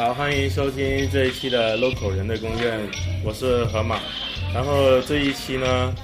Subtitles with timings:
[0.00, 2.88] 好，欢迎收听这一期的 Local 人的公认，
[3.22, 4.00] 我是河马。
[4.54, 5.94] 然后这一期呢，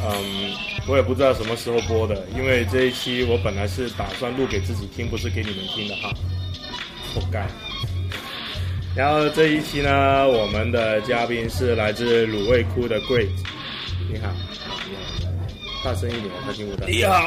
[0.00, 0.54] 嗯，
[0.88, 6.10] 我也不知道什么时候播的，因为这一期我本来是打算录给自己听，不是给你们听的哈，
[7.14, 7.46] 活该。
[8.96, 13.28] 然后这一期呢，我们的嘉宾是来自卤味窟的 Great，
[14.10, 14.32] 你好，
[15.84, 16.86] 大声一点，他听不到。
[16.86, 17.22] 你好，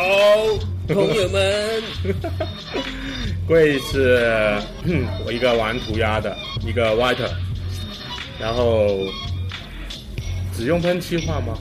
[0.87, 1.83] 朋友们。
[3.47, 7.29] 贵是嗯我一个玩涂鸦的一个 white，
[8.39, 8.97] 然后
[10.55, 11.57] 只用喷漆画吗？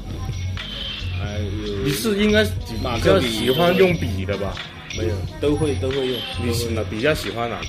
[1.18, 4.54] 还有你是应该比较喜欢用笔的吧？
[4.96, 7.66] 没有都会都会用，你喜都会用比较喜欢哪个？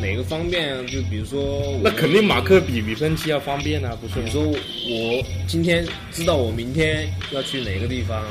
[0.00, 0.86] 哪个方便？
[0.86, 4.22] 就比如说，那肯定马克笔比喷漆要方便啊，不是吗？
[4.24, 8.22] 比如说我今天知道我明天要去哪个地方，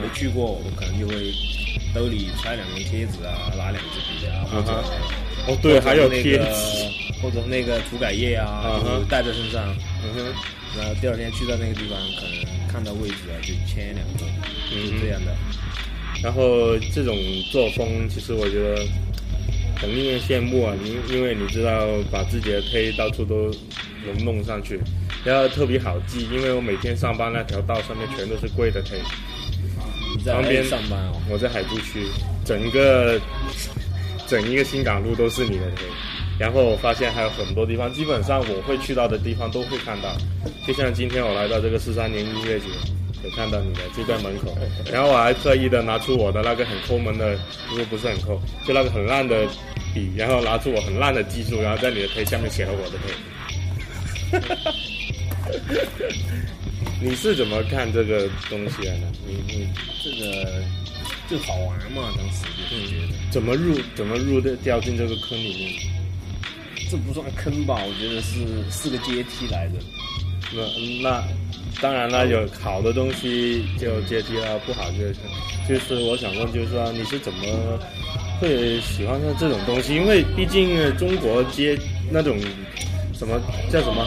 [0.00, 1.14] 没去过，我可能就会
[1.94, 4.72] 兜里揣两张贴纸啊，拿两支笔啊，或者
[5.46, 9.74] 哦对，还有贴那个纸，或者那个涂改液啊啊，哈就带在身上。
[10.02, 10.34] 嗯哼，
[10.78, 14.24] 然后第二天去到那个地方，可能看到位置啊，就签两个，
[14.72, 15.36] 嗯是这样的。
[16.22, 17.16] 然后这种
[17.50, 18.84] 作风，其实我觉得
[19.80, 20.74] 很令人羡慕啊！
[20.84, 23.50] 因因为你知道，把自己的推到处都
[24.06, 24.78] 能弄上去，
[25.24, 29.00] 然后特别好记，因为我每天上班那条道上面全都是贵的胚。
[30.16, 32.06] 你在旁边上班哦，我在海珠区，
[32.44, 33.18] 整个
[34.26, 35.82] 整一个新港路都是你的胚。
[36.38, 40.14] 然后我发现还有很多地方，基本上我会去到的地方都会看到。
[40.66, 42.66] 就像今天我来到这个四三年音乐节，
[43.24, 44.56] 有看到你的就在门口。
[44.92, 47.36] 然后我还特意的拿出我的那个很抠门的，
[47.68, 49.46] 不是不是很抠，就那个很烂的
[49.94, 53.12] 笔，然后拿出我很烂的技术，然后在你的推下面写了我的推。
[57.02, 59.10] 你是怎么看这个东西的呢？
[59.26, 59.68] 你你
[60.04, 60.62] 这个
[61.28, 63.12] 就好玩嘛，当时就是觉得。
[63.30, 65.72] 怎么入怎么入的掉进这个坑里面？
[66.90, 67.80] 这不算坑吧？
[67.86, 69.74] 我觉得是是个阶梯来的。
[70.52, 70.62] 那
[71.02, 71.24] 那
[71.80, 75.12] 当然了，有好的东西就阶梯了，不好就
[75.68, 77.40] 就是我想问，就是说你是怎么
[78.40, 79.94] 会喜欢上这种东西？
[79.94, 81.78] 因为毕竟呃中国街
[82.10, 82.38] 那种
[83.14, 83.40] 什么
[83.70, 84.06] 叫什么，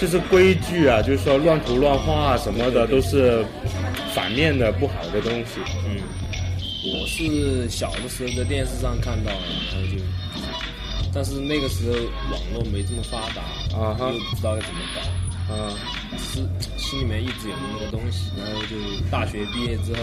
[0.00, 3.44] 就是规矩啊，就是说乱涂乱画什么的都是
[4.14, 5.60] 反面的不好的东西。
[5.86, 6.00] 嗯，
[6.94, 9.38] 我是小的时候在电视上看到了，
[9.72, 10.02] 然后就，
[11.12, 11.96] 但是那个时候
[12.30, 13.42] 网络没这么发达，
[13.76, 15.00] 啊哈又不知道该怎么搞。
[15.48, 15.70] 啊，
[16.18, 16.40] 是
[16.78, 18.76] 心里面一直有那么个东西，然后就
[19.10, 20.00] 大学毕业之后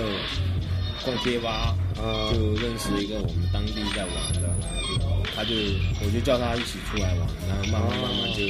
[1.04, 5.56] 逛贴吧，啊就认识一个我们当地在玩的，然后就他就
[6.06, 8.46] 我就叫他一起出来玩，然后慢慢慢慢就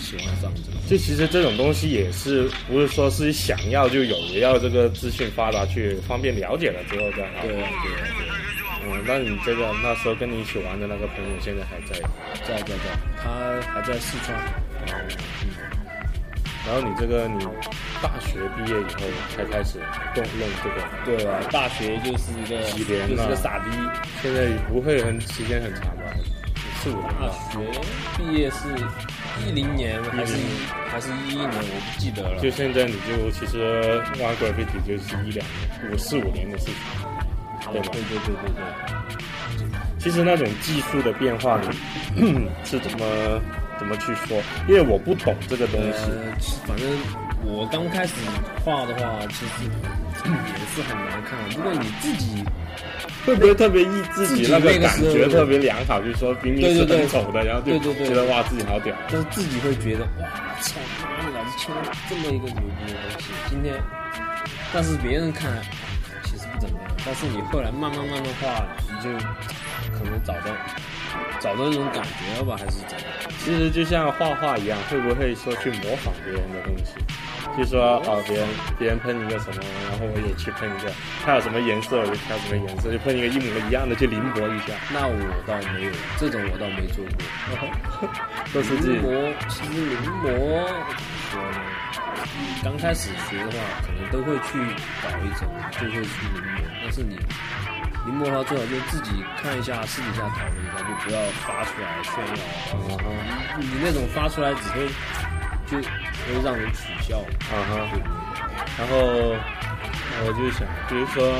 [0.00, 0.78] 喜欢上这个。
[0.88, 7.46] 就其实这种东西也是不是说是想要就有，也要这个资讯发达去方便了解了之后再好。
[7.46, 8.34] 对啊对啊对啊，
[8.84, 12.00] 嗯，那你这个那时候跟你一起玩的那个朋友现在还在，
[12.44, 14.61] 在在在，他还在四川。
[16.66, 17.44] 然后你这个你
[18.00, 19.00] 大学毕业以后
[19.34, 19.78] 才开始
[20.14, 23.70] 动弄这个，对啊，大学就是一个几年了就是个傻逼。
[24.22, 26.02] 现在不会很时间很长吧？
[26.82, 27.34] 四五年大吧？
[27.50, 27.58] 学
[28.16, 28.68] 毕业是
[29.44, 30.36] 一零年还是
[30.88, 32.40] 还是一一年，我不记得了。
[32.40, 36.74] 就现在你就其实玩 graffiti 就是一两年、五四五年的事情，
[37.72, 37.88] 对吧？
[37.92, 39.08] 对对对对对。
[39.98, 41.60] 其实那种技术的变化，
[42.16, 43.40] 你 是怎么
[43.82, 44.40] 怎么去说？
[44.68, 46.06] 因为我不懂这个东西。
[46.06, 46.30] 呃，
[46.64, 46.86] 反正
[47.42, 48.14] 我刚开始
[48.64, 51.36] 画的话，其实也是很难看。
[51.56, 52.44] 如果你自己
[53.26, 56.00] 会不会特别意自己那个感觉特别良好？
[56.00, 58.94] 就是说明明是对对对很丑的，然后就觉得哇自己好屌。
[59.08, 60.28] 就是自己会觉得，哇
[60.60, 63.74] 操妈的，老子签了这么一个牛逼的东西，今天，
[64.72, 65.50] 但是别人看
[66.22, 69.10] 其实不怎么样，但是你后来慢慢慢慢画，你就
[69.98, 70.54] 可能找到
[71.40, 73.06] 找到那种感觉了吧，还是怎样？
[73.38, 76.94] 其实就像画画一样，会不会说去模仿别人的东西？
[77.58, 78.48] 就说啊，别人
[78.78, 79.60] 别人喷一个什么，
[79.90, 80.90] 然后我也去喷一个，
[81.24, 85.12] 他有什么颜色我就挑什么颜色，就喷一个一模一样的去临摹一下，那我
[85.46, 87.12] 倒没有，这种我倒没做过。
[88.54, 90.32] 都是临摹，其实临摹
[91.30, 91.60] 怎么说呢？
[92.64, 94.56] 刚开始学的话，可能都会去
[95.02, 96.62] 搞一种，就会去临摹。
[96.82, 97.18] 但是你
[98.06, 102.96] 临摹的话，最好就自己看一下，私底下讨论一下，就不要发出来炫耀。
[102.96, 104.88] 啊你你那种发出来只会
[105.66, 107.18] 就会让人取笑。
[107.48, 107.98] 哈啊哈。
[108.78, 111.32] 然后呃我就想，比如说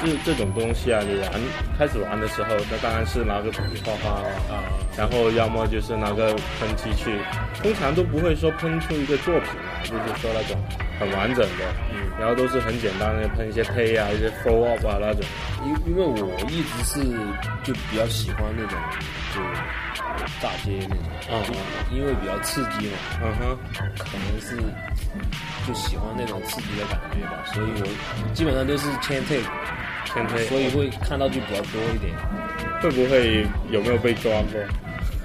[0.00, 1.30] 这这种东西啊，你玩
[1.78, 4.64] 开始玩的时候，那当然是拿个笔画画了啊，
[4.96, 7.18] 然后要么就是拿个喷漆去，
[7.62, 10.58] 通常都不会说喷出一个作品来，就是说那种
[11.02, 15.22] 很完整的，嗯，然后都是很简单的喷一些胚啊，一些 flow up 啊那种，
[15.64, 17.00] 因因为我一直是
[17.64, 18.78] 就比较喜欢那种
[19.34, 19.40] 就
[20.40, 20.94] 炸街那
[21.42, 23.58] 种，啊因为比较刺激嘛，嗯哼，
[23.98, 24.56] 可能是
[25.66, 29.42] 就喜欢那种刺激的感觉吧，所以我基本上都是签 tape，
[30.14, 32.12] 先推，所以会看到就比较多一点。
[32.80, 34.60] 会不会有没有被抓过？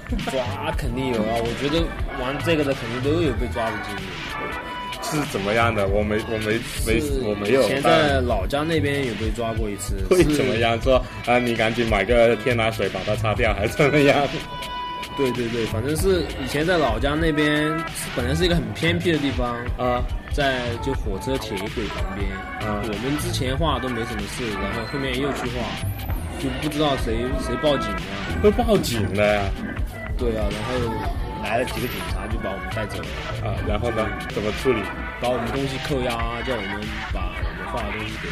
[0.30, 1.84] 抓肯定有啊，我觉得
[2.22, 4.00] 玩这个的肯定都有被抓的经历。
[5.10, 5.86] 是怎么样的？
[5.88, 10.80] 我没我没没我没有以前在老家那边有被抓过一次， 会是怎么样？
[10.80, 14.16] 说啊，你赶紧买个天拿水把它擦掉，还是怎么样？
[15.16, 17.76] 对对对，反正是以前在老家那边，
[18.14, 22.30] 本来是一个很偏僻的地方，啊在就火车铁轨旁边。
[22.70, 25.64] 啊我们之前画都没什么事，然后后面又去画，
[26.38, 28.00] 就不知道谁谁报警了。
[28.42, 29.42] 会报警的呀！
[30.16, 30.94] 对啊，然后
[31.42, 34.06] 来了几个警察就把我们带走了，啊，然后呢？
[34.30, 34.82] 怎么处理？
[35.20, 36.10] 把我们东西扣押，
[36.46, 36.80] 叫我们
[37.12, 38.28] 把我们画的东西给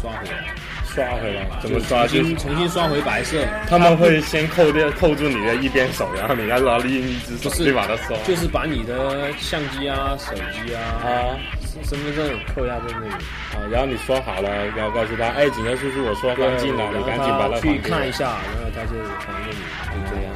[0.00, 0.54] 刷回来。
[0.84, 1.46] 刷回来？
[1.60, 2.06] 怎么刷？
[2.06, 3.38] 新重新刷回白色。
[3.68, 8.16] 他们会先扣掉扣住你的一边手，然后你要拿另一只手去把它刷。
[8.24, 11.38] 就是把你的相机啊、手机啊、啊
[11.84, 13.12] 身份证扣押在那里，
[13.54, 18.12] 啊，然后你刷好了，然后告诉他，哎，警察叔叔，我刷干净了，你赶紧把它去看一。
[18.12, 19.62] 下，然后他就还给你，
[19.94, 20.34] 就这样。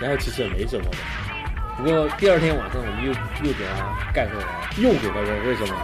[0.00, 0.98] 然后其实也没什么的，
[1.78, 3.12] 不过第二天晚上我们又
[3.46, 5.74] 又给他盖回来，又给他个为什么？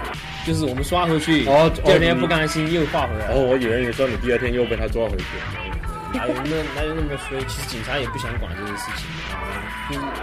[0.44, 3.29] 就是我们刷回去，哦第二天哦不甘心又画回来。
[3.31, 5.25] 哦，我以为你说你第二天又被他抓回去。
[6.12, 7.38] 哪有那哪有那么衰？
[7.46, 10.20] 其实警察也不想管这些事情啊，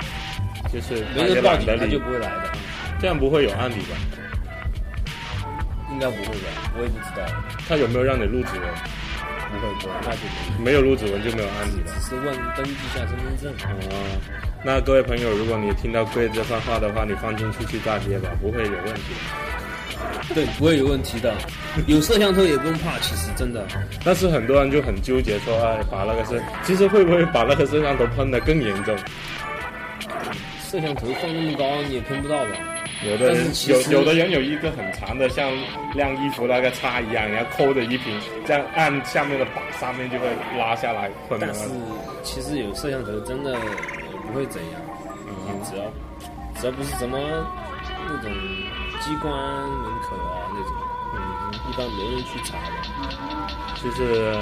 [0.71, 2.51] 就是就是没人报警他就，不会来的，
[3.00, 3.95] 这样不会有案底吧？
[5.91, 6.71] 应该不会吧？
[6.77, 7.24] 我也不知道，
[7.67, 8.67] 他有没有让你录指纹？
[9.51, 10.19] 不会不会，那就
[10.59, 11.91] 没没有录指纹就没有案底了。
[12.00, 13.51] 只是问登记一下身份证。
[13.51, 13.95] 哦，
[14.63, 20.35] 那各位朋友，如果你听到贵这番话的话，你放心出去炸街吧，不会有问题的。
[20.35, 21.33] 对，不会有问题的。
[21.87, 23.65] 有摄像头也不用怕，其实真的。
[24.05, 28.95] 但是很多人就很纠结说，哎，把那个摄，其实会不会把那个摄像头喷得更严重？
[30.61, 32.51] 摄像头放那么高，你也喷不到吧？
[33.03, 35.49] 有的人有有的人有一个很长的，像
[35.95, 38.15] 晾衣服那个叉一样，然后抠着一瓶，
[38.45, 41.51] 这样按下面的把，上面就会拉下来但。
[41.51, 41.63] 是
[42.21, 43.57] 其实有摄像头真的也
[44.31, 44.81] 不会怎样，
[45.27, 45.83] 嗯只要
[46.59, 47.17] 只要不是什么
[48.07, 48.31] 那种
[49.01, 50.71] 机关门口啊那种，
[51.15, 51.19] 嗯，
[51.69, 53.81] 一般没人去查的。
[53.83, 54.37] 就是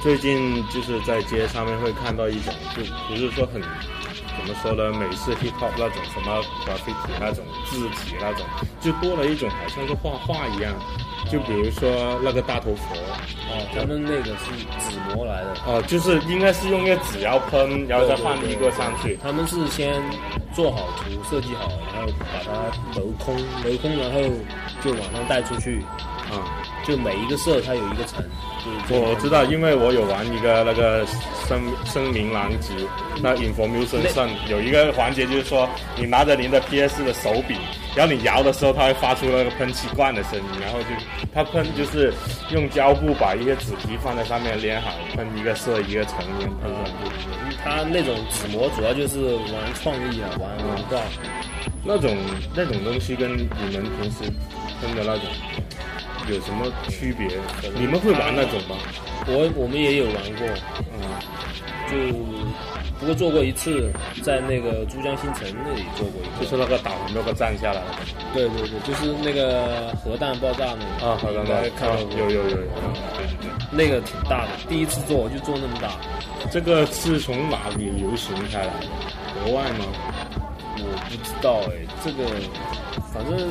[0.00, 8.46] 最近就是在街上面会看到一种，就不是说很怎么说呢，美式 hip hop 那种什么 graffiti 那种字体那种，
[8.80, 10.72] 就多了一种好像是画画一样。
[11.32, 19.18] 就比如说那个大头佛，哦，他们那个是纸模来的，哦、就是应该是用一个纸要喷，然后再放一个上去。
[19.22, 19.94] 他们是先
[20.52, 23.34] 做好图，设计好，然后把它镂空，
[23.64, 24.20] 镂空，然后
[24.84, 25.82] 就往上带出去。
[26.32, 26.40] 啊、
[26.86, 28.24] 就每一个色它有一个层，
[28.88, 31.04] 就是我知道，因为我有玩一个那个
[31.46, 32.72] 声声名狼藉，
[33.22, 37.58] 那 information 上有一个环节就是说，你拿着您的 PS 的手柄，
[37.94, 40.86] 然后你摇的时候，它会发出那个喷气罐的声音，然后就
[41.34, 42.12] 它喷就是
[42.50, 47.56] 用胶布把一些纸皮放在上面连好，喷一个色一个层一样喷上去。
[47.62, 51.00] 它那种纸模主要就是玩创意啊，玩文化。
[51.84, 52.16] 那种
[52.54, 54.18] 那种东西跟你们平时
[54.80, 55.24] 喷的那种
[56.28, 57.28] 有什么区别？
[57.74, 58.76] 你们会玩那种吗？
[59.26, 60.46] 我我们也有玩过，
[60.94, 61.02] 嗯，
[61.90, 61.96] 就
[63.02, 63.92] 不过做过一次，
[64.22, 66.44] 在那个珠江新城那里做过一次。
[66.44, 67.86] 就是那个岛没有个站下来的
[68.32, 72.56] 对对对，就是那个核弹爆炸那个啊，好像应该看到过有有有有，
[73.18, 73.50] 对对对。
[73.72, 75.90] 那个挺大的，第一次做我就做那么大，
[76.48, 78.86] 这个是从哪里流行开来的？
[79.42, 79.84] 国外吗？
[80.78, 82.22] 我不知道哎，这个
[83.12, 83.50] 反正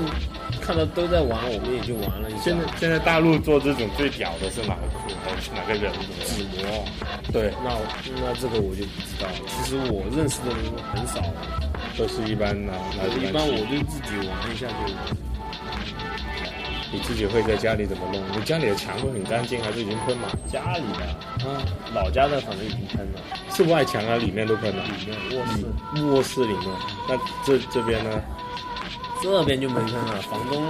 [0.61, 2.39] 看到都在玩，我们也就玩了一下。
[2.41, 5.00] 现在现在大陆做这种最屌的是哪个库？
[5.53, 5.91] 哪个人？
[6.25, 6.85] 纸模，
[7.31, 7.77] 对，那
[8.21, 9.33] 那这个我就不知道了。
[9.47, 11.21] 其实我认识的人很少，
[11.97, 14.75] 都是一般拿拿着一般我就自己玩一下就。
[16.93, 18.21] 你自己会在家里怎么弄？
[18.37, 20.29] 你家里的墙会很干净，还是已经喷满？
[20.51, 21.05] 家里的
[21.47, 21.63] 啊，
[21.93, 23.21] 老家的反正已经喷了，
[23.53, 24.83] 是外墙啊，里面都喷了。
[24.83, 26.69] 里面卧室，卧室里面，
[27.07, 28.21] 那这这边呢？
[29.21, 30.61] 这边就没喷了，房东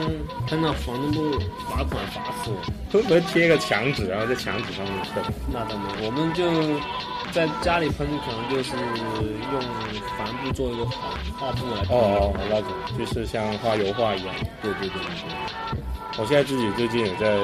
[0.47, 1.39] 喷到，房东都
[1.69, 2.61] 罚款罚死我。
[2.91, 5.23] 会不会贴个墙纸，然后在墙纸上面喷？
[5.51, 6.43] 那倒没有，我们就
[7.31, 9.61] 在家里喷，可能就是用
[10.17, 11.81] 帆布做一个画画布来。
[11.89, 14.35] 哦哦，那种就是像画油画一样。
[14.61, 15.80] 对对对对对。
[16.17, 17.37] 我现在自己最近也在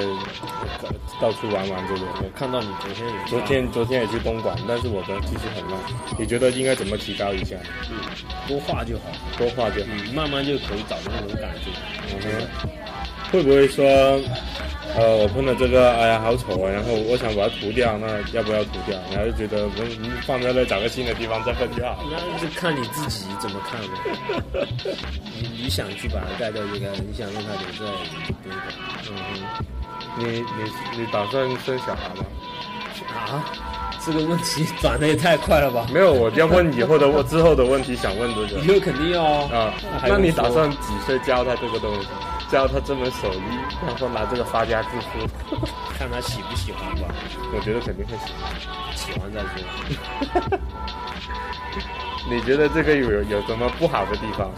[1.20, 2.06] 到处玩玩这个。
[2.22, 5.80] 我看到你昨天也昨天昨天也去东莞，但是我的技术很烂。
[6.18, 7.56] 你觉得应该怎么提高一下？
[7.90, 7.96] 嗯，
[8.46, 9.04] 多画就好，
[9.36, 11.70] 多画就好，慢慢就可以找到那种感觉。
[12.12, 12.70] 嗯哼，
[13.32, 13.84] 会不会说？
[14.96, 16.70] 呃，我喷了这个，哎呀，好丑啊！
[16.70, 18.98] 然后我想把它涂掉，那要不要涂掉？
[19.12, 22.02] 然后就觉得我们放在那，找个新的地方再喷就好。
[22.10, 23.88] 那就看你自己怎么看了。
[25.36, 27.86] 你你想去把它盖掉就盖，你想让它留在
[28.26, 28.68] 就不用管。
[29.10, 29.14] 嗯
[29.56, 29.64] 哼，
[30.18, 32.24] 你你你打算生小孩吗？
[33.14, 33.44] 啊？
[34.04, 35.86] 这个问题转的也太快了吧？
[35.92, 38.60] 没有，我要问以后的我之后的问题，想问这个。
[38.64, 39.74] 以后肯定要啊。
[40.02, 42.08] 那你打算几岁教他这个东西？
[42.50, 43.42] 教他这门手艺，
[43.86, 45.26] 然后拿这个发家致富，
[45.98, 47.02] 看他喜不喜欢吧。
[47.54, 48.50] 我觉得肯定会喜欢，
[48.96, 50.58] 喜欢再说。
[52.30, 54.50] 你觉得这个有有什么不好的地方？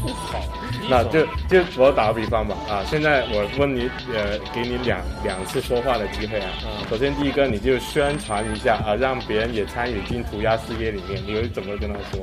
[0.00, 0.40] 不好。
[0.88, 6.48] 那就就我打个比方吧啊，现在我问你呃，给你两两次说话的机会啊。
[6.88, 12.20] 首先第一个，你就宣传一下啊，让别人也参与进涂鸦事业里面，你会怎么跟他说？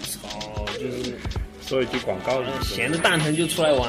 [0.00, 1.18] 操，就是。
[1.70, 3.88] 说一句广告，闲的蛋疼就出来玩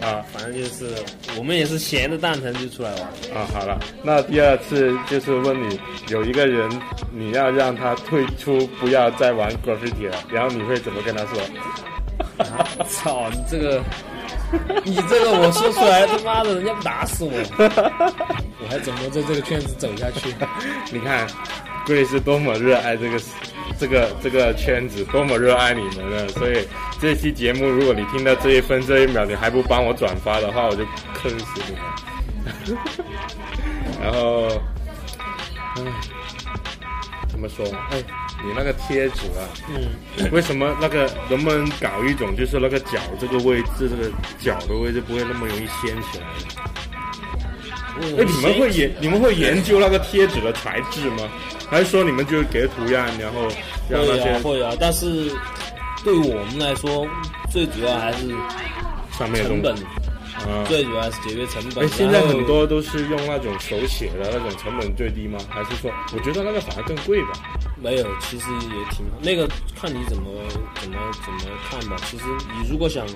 [0.00, 0.24] 啊！
[0.32, 0.94] 反正就是
[1.36, 3.02] 我们也是闲的蛋疼就出来玩
[3.34, 3.44] 啊。
[3.52, 6.70] 好了，那第二次就是问你，有一个人
[7.12, 11.42] 你要让他退出，不要再玩 graffiti 了，然后你会怎么跟他说？
[12.88, 13.82] 操你这个，
[14.84, 17.32] 你这个我说出来，他妈的，人家不打死我，
[18.62, 20.32] 我还怎么在这个圈子走下去？
[20.92, 21.26] 你看，
[21.86, 23.18] 贵是多么热爱这个。
[23.78, 26.26] 这个这个圈子多么热爱你们呢？
[26.28, 26.66] 所以
[26.98, 31.76] 这期节目，如果你听到这一分这一秒，你还不帮我转发的话，我就坑死你。
[34.00, 34.48] 然后，
[35.76, 35.82] 唉，
[37.28, 37.66] 怎么说？
[37.90, 38.02] 哎，
[38.42, 46.26] 你那个贴纸啊，嗯，为什么那个能不能搞一种，就是那个脚这个位置，这个脚的位置不会那么容易掀起来？
[48.00, 51.28] 哎，你们会研你们会研究那个贴纸的材质吗？
[51.68, 53.48] 还是说你们就是给图样，然后
[53.88, 54.72] 让那些会啊？
[54.78, 55.30] 但是
[56.04, 57.06] 对我们来说，
[57.50, 58.28] 最主要还是
[59.18, 59.74] 上面成本，
[60.44, 61.84] 啊，最主要是节约成本。
[61.84, 65.38] 哎，现在很多都是用那种手写的那种，成本最低吗？
[65.48, 67.32] 还是说，我觉得那个反而更贵吧？
[67.80, 69.18] 没有，其实也挺好。
[69.22, 70.24] 那个看你怎么
[70.80, 71.96] 怎么怎么看吧。
[72.06, 73.06] 其实你如果想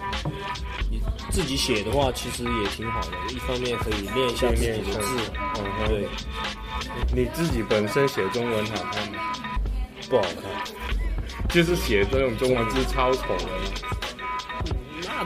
[0.90, 1.00] 你
[1.30, 3.10] 自己写的话，其实也挺好的。
[3.30, 5.16] 一方面可以练一下自己的字，
[5.58, 6.08] 嗯，对。
[7.14, 9.32] 你自己本身写中文好看吗？
[10.08, 10.42] 不好看，
[11.48, 13.89] 就是写这种中文字超丑的。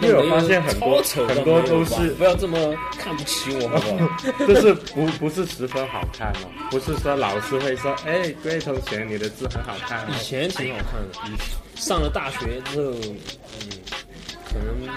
[0.02, 2.58] 因为我发现很多很多都是不要这么
[2.98, 4.08] 看不起我们，
[4.48, 10.06] 就是不不是十分好看哦，不是说老师会说，哎，贵同学你的字很好看。
[10.10, 11.38] 以前挺好看的，
[11.76, 13.70] 上了大学之后，嗯，
[14.54, 14.88] 可能。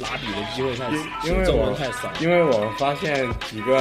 [0.00, 2.12] 拿笔的机会太少，因为中文太少。
[2.20, 3.74] 因为我发现几个，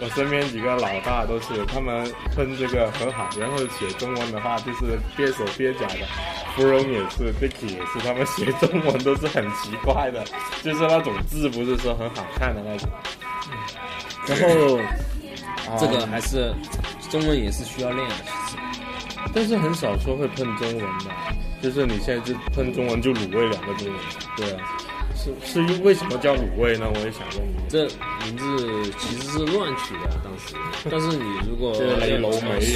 [0.00, 6.00] 我身边几个老大都是他们喷这个很好，然后写中文的话就是蹩手蹩脚的。
[6.56, 10.24] 芙蓉也是，Dicky 也是，他们写中文都是很奇怪的，
[10.62, 12.90] 就是那种字不是说很好看的那种。
[14.26, 14.80] 然后
[15.78, 16.52] 这个还是
[17.08, 18.14] 中文也是需要练的，
[18.48, 18.58] 其实，
[19.32, 21.10] 但是很少说会喷中文的，
[21.62, 23.88] 就是你现在就喷中文就卤味两个字，
[24.36, 24.76] 对啊。
[25.14, 26.86] 是是因为什么叫卤味呢？
[26.92, 27.54] 我也想问你。
[27.68, 27.84] 这
[28.24, 30.56] 名字其实是乱取的，当时。
[30.90, 31.72] 但是你如果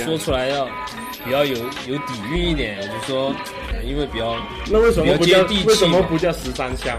[0.05, 0.67] 说出来要
[1.25, 1.57] 比较有
[1.89, 3.35] 有底蕴一点，我就说，
[3.85, 4.37] 因为比较
[4.71, 6.97] 那为什么不叫为什么不叫十三香？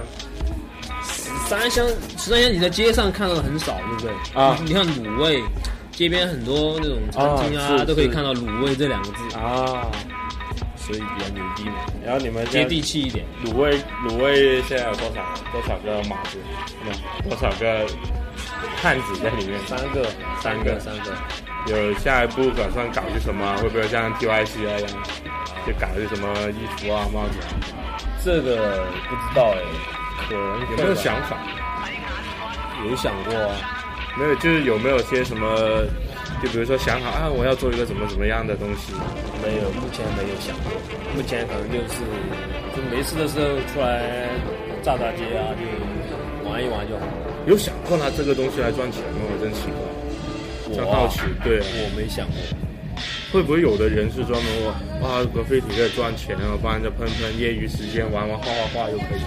[1.04, 4.12] 十三香，十三香你在街上看到的很少，对不对？
[4.34, 5.42] 啊，你看卤味，
[5.92, 9.90] 街边很多那种餐厅啊，都可以看到卤味这两个字啊。
[10.88, 11.76] 所以比较牛逼嘛，
[12.06, 13.26] 然后你们接地气一点。
[13.44, 13.78] 卤味，
[14.08, 16.38] 卤味现在有多少多少个码子？
[17.28, 17.86] 多少个
[18.82, 19.60] 汉子在里面？
[19.68, 20.10] 三个，
[20.42, 21.14] 三个，三个。
[21.68, 23.58] 有下一步打算搞些什么？
[23.58, 24.90] 会不会像 TYC 那样，
[25.68, 27.52] 就搞些什么衣服啊、帽子啊？
[28.24, 29.60] 这个不知道哎，
[30.30, 31.38] 可能有没有想法？
[32.90, 33.56] 有想过啊？
[34.18, 35.46] 没有，就是有没有些什么，
[36.42, 38.94] 就比如说想好啊，我要做一个怎么怎么样的东西，
[39.42, 40.72] 没有，目前没有想过。
[41.16, 42.02] 目前可能就是
[42.76, 44.30] 就没事的时候出来
[44.84, 47.14] 炸炸街啊，就玩一玩就好了。
[47.48, 49.26] 有想过拿这个东西来赚钱吗？
[49.26, 52.36] 我真奇怪，真我啊好奇，对啊，我没想过。
[53.32, 59.22] 会不会有的人是专门我哇，格菲体可以赚钱啊，帮人家喷喷，业余时间玩玩画画画又可以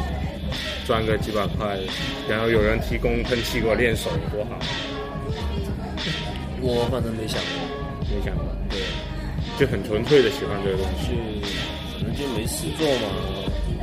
[0.87, 1.79] 赚个几百块，
[2.29, 4.59] 然后有人提供喷漆给我练手，多好，
[6.63, 7.57] 我反正没想过，
[8.09, 8.79] 没想过，对，
[9.59, 11.13] 就很纯粹的喜欢这个东西。
[11.93, 13.09] 就反正就没事做嘛，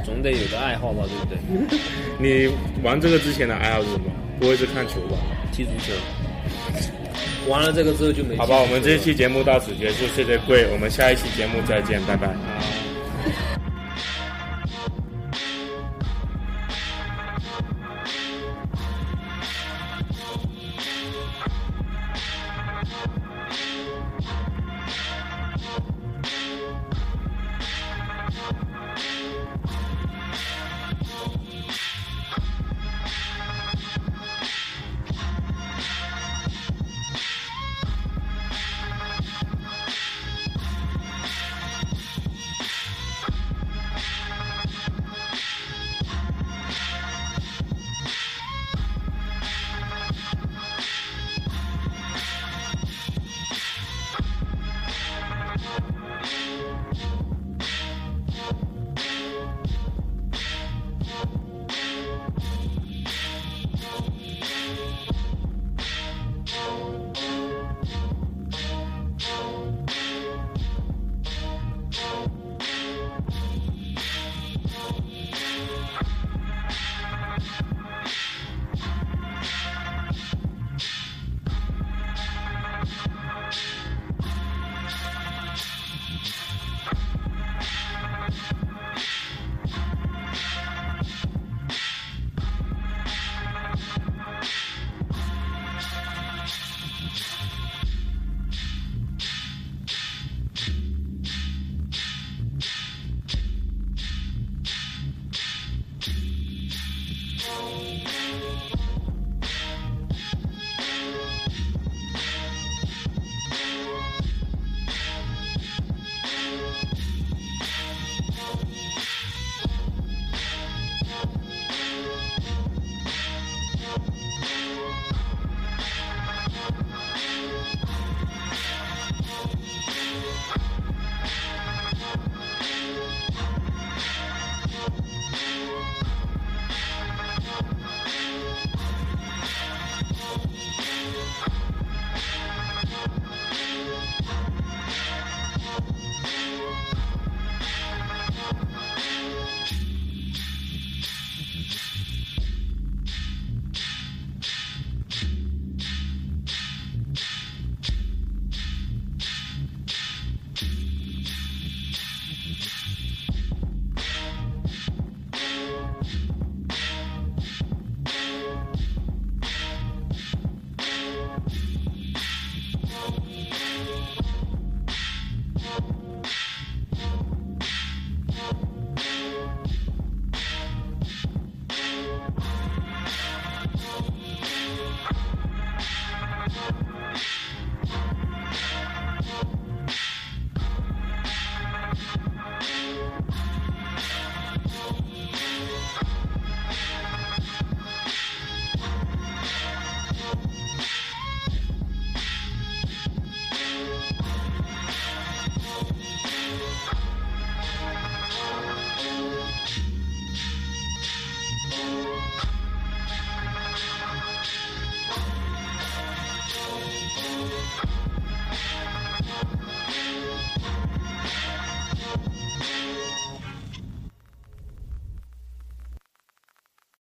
[0.03, 1.79] 总得有个爱好吧，对不对？
[2.17, 2.51] 你
[2.83, 4.11] 玩这个之前的爱好是什么？
[4.39, 5.17] 不会是看球吧？
[5.51, 5.93] 踢足球。
[7.47, 8.35] 玩了这个之后就没。
[8.37, 12.27] 好吧，我们这一期节目到此结束，谢谢贵，我们下一期节目再见，拜拜。
[12.27, 13.56] 好。